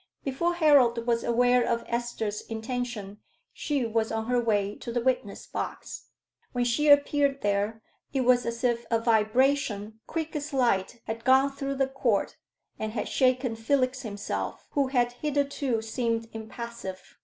[0.23, 3.19] Before Harold was aware of Esther's intention
[3.53, 6.07] she was on her way to the witness box.
[6.53, 11.51] When she appeared there, it was as if a vibration, quick as light, had gone
[11.51, 12.35] through the Court
[12.79, 17.19] and had shaken Felix himself, who had hitherto seemed impassive.